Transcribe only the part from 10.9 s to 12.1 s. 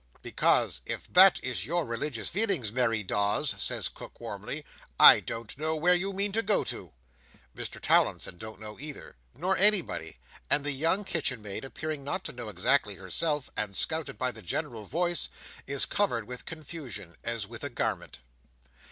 kitchen maid, appearing